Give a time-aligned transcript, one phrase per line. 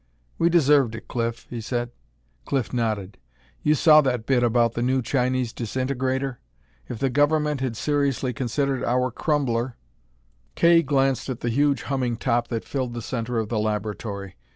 [0.39, 1.91] "We deserved it, Cliff," he said.
[2.45, 3.19] Cliff nodded.
[3.61, 6.39] "You saw that bit about the new Chinese disintegrator?
[6.89, 9.75] If the Government had seriously considered our Crumbler"
[10.55, 14.37] Kay glanced at the huge, humming top that filled the center of the laboratory.